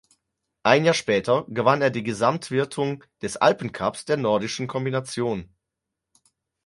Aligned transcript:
Ein 0.63 0.83
Jahr 0.83 0.95
später 0.95 1.45
gewann 1.47 1.83
er 1.83 1.91
die 1.91 2.01
Gesamtwertung 2.01 3.03
des 3.21 3.37
Alpencups 3.37 4.03
der 4.05 4.17
Nordischen 4.17 4.65
Kombination. 4.65 5.53